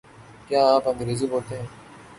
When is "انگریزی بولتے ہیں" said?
0.89-1.65